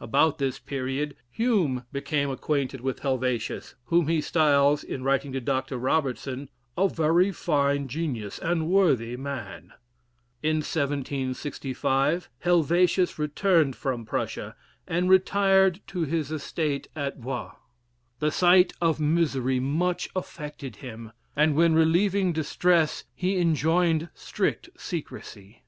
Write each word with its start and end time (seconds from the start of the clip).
About 0.00 0.38
this 0.38 0.58
period 0.58 1.14
Hume 1.30 1.84
became 1.92 2.28
acquainted 2.28 2.80
with 2.80 2.98
Helvetius, 3.02 3.76
whom 3.84 4.08
he 4.08 4.20
styles, 4.20 4.82
in 4.82 5.04
writing 5.04 5.30
to 5.32 5.40
Dr. 5.40 5.78
Robertson, 5.78 6.48
"a 6.76 6.88
very 6.88 7.30
fine 7.30 7.86
genius 7.86 8.40
and 8.40 8.66
worthy 8.68 9.16
man." 9.16 9.74
In 10.42 10.56
1765, 10.56 12.28
Helvetius 12.40 13.16
returned 13.16 13.76
from 13.76 14.04
Prussia, 14.04 14.56
and 14.88 15.08
retired 15.08 15.78
to 15.86 16.00
his 16.02 16.32
estate 16.32 16.88
at 16.96 17.18
Vore. 17.18 17.52
The 18.18 18.32
sight 18.32 18.72
of 18.80 18.98
misery 18.98 19.60
much 19.60 20.08
affected 20.16 20.74
him; 20.82 21.12
and 21.36 21.54
when 21.54 21.74
relieving 21.76 22.32
distress, 22.32 23.04
he 23.14 23.38
enjoined 23.38 24.08
strict 24.14 24.68
secrecy. 24.76 25.62